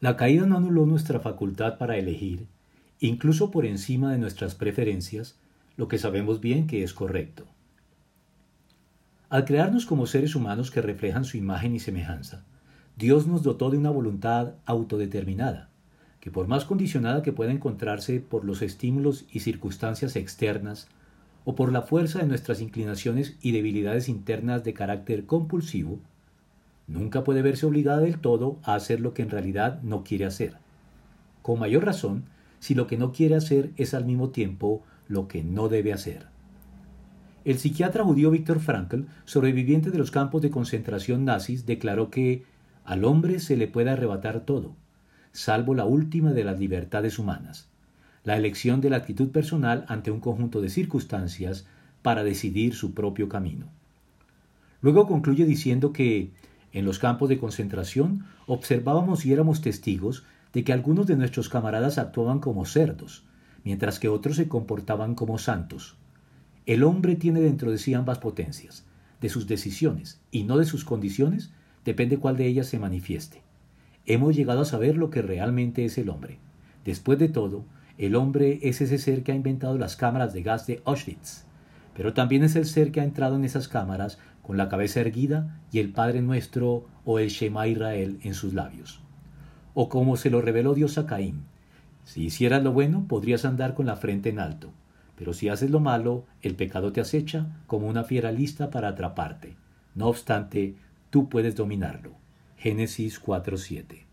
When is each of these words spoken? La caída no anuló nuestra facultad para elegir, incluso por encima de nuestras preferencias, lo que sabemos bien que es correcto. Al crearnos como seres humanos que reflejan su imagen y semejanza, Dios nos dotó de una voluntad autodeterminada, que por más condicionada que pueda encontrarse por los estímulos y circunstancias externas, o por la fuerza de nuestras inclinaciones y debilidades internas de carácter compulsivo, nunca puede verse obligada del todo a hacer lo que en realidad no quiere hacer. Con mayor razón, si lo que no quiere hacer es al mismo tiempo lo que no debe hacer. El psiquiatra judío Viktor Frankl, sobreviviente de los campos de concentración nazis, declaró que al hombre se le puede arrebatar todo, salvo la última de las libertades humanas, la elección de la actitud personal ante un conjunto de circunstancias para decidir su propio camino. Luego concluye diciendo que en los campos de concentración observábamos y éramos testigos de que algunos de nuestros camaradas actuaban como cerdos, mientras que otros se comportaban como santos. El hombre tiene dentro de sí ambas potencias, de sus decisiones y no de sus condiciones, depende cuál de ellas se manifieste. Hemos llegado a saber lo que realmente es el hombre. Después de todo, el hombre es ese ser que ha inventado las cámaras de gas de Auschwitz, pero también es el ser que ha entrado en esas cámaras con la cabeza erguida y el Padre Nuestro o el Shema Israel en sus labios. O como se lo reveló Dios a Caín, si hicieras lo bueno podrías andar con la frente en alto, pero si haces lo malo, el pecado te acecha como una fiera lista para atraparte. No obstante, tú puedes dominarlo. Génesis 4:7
La 0.00 0.16
caída 0.16 0.46
no 0.46 0.56
anuló 0.56 0.86
nuestra 0.86 1.20
facultad 1.20 1.76
para 1.76 1.98
elegir, 1.98 2.46
incluso 3.00 3.50
por 3.50 3.66
encima 3.66 4.12
de 4.12 4.18
nuestras 4.18 4.54
preferencias, 4.54 5.38
lo 5.76 5.88
que 5.88 5.98
sabemos 5.98 6.40
bien 6.40 6.66
que 6.66 6.82
es 6.82 6.94
correcto. 6.94 7.44
Al 9.28 9.44
crearnos 9.44 9.84
como 9.84 10.06
seres 10.06 10.34
humanos 10.34 10.70
que 10.70 10.80
reflejan 10.80 11.26
su 11.26 11.36
imagen 11.36 11.74
y 11.74 11.80
semejanza, 11.80 12.44
Dios 12.96 13.26
nos 13.26 13.42
dotó 13.42 13.68
de 13.68 13.76
una 13.76 13.90
voluntad 13.90 14.54
autodeterminada, 14.64 15.68
que 16.20 16.30
por 16.30 16.48
más 16.48 16.64
condicionada 16.64 17.22
que 17.22 17.32
pueda 17.32 17.52
encontrarse 17.52 18.20
por 18.20 18.46
los 18.46 18.62
estímulos 18.62 19.26
y 19.30 19.40
circunstancias 19.40 20.16
externas, 20.16 20.88
o 21.44 21.54
por 21.54 21.72
la 21.72 21.82
fuerza 21.82 22.20
de 22.20 22.26
nuestras 22.26 22.62
inclinaciones 22.62 23.36
y 23.42 23.52
debilidades 23.52 24.08
internas 24.08 24.64
de 24.64 24.72
carácter 24.72 25.26
compulsivo, 25.26 26.00
nunca 26.90 27.24
puede 27.24 27.42
verse 27.42 27.66
obligada 27.66 28.00
del 28.00 28.18
todo 28.18 28.58
a 28.64 28.74
hacer 28.74 29.00
lo 29.00 29.14
que 29.14 29.22
en 29.22 29.30
realidad 29.30 29.80
no 29.82 30.02
quiere 30.02 30.26
hacer. 30.26 30.54
Con 31.42 31.60
mayor 31.60 31.84
razón, 31.84 32.24
si 32.58 32.74
lo 32.74 32.86
que 32.86 32.98
no 32.98 33.12
quiere 33.12 33.36
hacer 33.36 33.70
es 33.76 33.94
al 33.94 34.04
mismo 34.04 34.30
tiempo 34.30 34.82
lo 35.08 35.28
que 35.28 35.42
no 35.42 35.68
debe 35.68 35.92
hacer. 35.92 36.26
El 37.44 37.58
psiquiatra 37.58 38.04
judío 38.04 38.30
Viktor 38.30 38.60
Frankl, 38.60 39.02
sobreviviente 39.24 39.90
de 39.90 39.98
los 39.98 40.10
campos 40.10 40.42
de 40.42 40.50
concentración 40.50 41.24
nazis, 41.24 41.64
declaró 41.64 42.10
que 42.10 42.44
al 42.84 43.04
hombre 43.04 43.38
se 43.38 43.56
le 43.56 43.68
puede 43.68 43.90
arrebatar 43.90 44.40
todo, 44.40 44.74
salvo 45.32 45.74
la 45.74 45.84
última 45.84 46.32
de 46.32 46.44
las 46.44 46.58
libertades 46.58 47.18
humanas, 47.18 47.68
la 48.24 48.36
elección 48.36 48.80
de 48.80 48.90
la 48.90 48.96
actitud 48.96 49.30
personal 49.30 49.86
ante 49.88 50.10
un 50.10 50.20
conjunto 50.20 50.60
de 50.60 50.68
circunstancias 50.68 51.66
para 52.02 52.24
decidir 52.24 52.74
su 52.74 52.92
propio 52.92 53.28
camino. 53.28 53.66
Luego 54.82 55.06
concluye 55.06 55.44
diciendo 55.44 55.92
que 55.92 56.30
en 56.72 56.84
los 56.84 56.98
campos 56.98 57.28
de 57.28 57.38
concentración 57.38 58.24
observábamos 58.46 59.26
y 59.26 59.32
éramos 59.32 59.60
testigos 59.60 60.24
de 60.52 60.64
que 60.64 60.72
algunos 60.72 61.06
de 61.06 61.16
nuestros 61.16 61.48
camaradas 61.48 61.98
actuaban 61.98 62.38
como 62.38 62.64
cerdos, 62.64 63.24
mientras 63.64 63.98
que 63.98 64.08
otros 64.08 64.36
se 64.36 64.48
comportaban 64.48 65.14
como 65.14 65.38
santos. 65.38 65.96
El 66.66 66.84
hombre 66.84 67.16
tiene 67.16 67.40
dentro 67.40 67.70
de 67.70 67.78
sí 67.78 67.94
ambas 67.94 68.18
potencias, 68.18 68.84
de 69.20 69.28
sus 69.28 69.46
decisiones 69.46 70.20
y 70.30 70.44
no 70.44 70.56
de 70.56 70.64
sus 70.64 70.84
condiciones, 70.84 71.50
depende 71.84 72.18
cuál 72.18 72.36
de 72.36 72.46
ellas 72.46 72.66
se 72.66 72.78
manifieste. 72.78 73.42
Hemos 74.06 74.34
llegado 74.34 74.62
a 74.62 74.64
saber 74.64 74.96
lo 74.96 75.10
que 75.10 75.22
realmente 75.22 75.84
es 75.84 75.98
el 75.98 76.08
hombre. 76.08 76.38
Después 76.84 77.18
de 77.18 77.28
todo, 77.28 77.64
el 77.98 78.16
hombre 78.16 78.60
es 78.62 78.80
ese 78.80 78.98
ser 78.98 79.22
que 79.22 79.32
ha 79.32 79.36
inventado 79.36 79.76
las 79.76 79.96
cámaras 79.96 80.32
de 80.32 80.42
gas 80.42 80.66
de 80.66 80.80
Auschwitz, 80.84 81.44
pero 81.94 82.14
también 82.14 82.42
es 82.44 82.56
el 82.56 82.66
ser 82.66 82.92
que 82.92 83.00
ha 83.00 83.04
entrado 83.04 83.36
en 83.36 83.44
esas 83.44 83.68
cámaras 83.68 84.18
con 84.50 84.56
la 84.56 84.68
cabeza 84.68 84.98
erguida 84.98 85.60
y 85.70 85.78
el 85.78 85.92
Padre 85.92 86.22
Nuestro 86.22 86.84
o 87.04 87.20
el 87.20 87.28
Shema 87.28 87.68
Israel 87.68 88.18
en 88.24 88.34
sus 88.34 88.52
labios. 88.52 89.00
O 89.74 89.88
como 89.88 90.16
se 90.16 90.28
lo 90.28 90.40
reveló 90.40 90.74
Dios 90.74 90.98
a 90.98 91.06
Caín, 91.06 91.44
si 92.02 92.24
hicieras 92.24 92.60
lo 92.64 92.72
bueno 92.72 93.06
podrías 93.06 93.44
andar 93.44 93.74
con 93.74 93.86
la 93.86 93.94
frente 93.94 94.28
en 94.28 94.40
alto, 94.40 94.72
pero 95.14 95.34
si 95.34 95.48
haces 95.48 95.70
lo 95.70 95.78
malo, 95.78 96.24
el 96.42 96.56
pecado 96.56 96.90
te 96.90 97.00
acecha 97.00 97.62
como 97.68 97.86
una 97.86 98.02
fiera 98.02 98.32
lista 98.32 98.70
para 98.70 98.88
atraparte. 98.88 99.54
No 99.94 100.08
obstante, 100.08 100.74
tú 101.10 101.28
puedes 101.28 101.54
dominarlo. 101.54 102.16
Génesis 102.56 103.22
4:7 103.22 104.09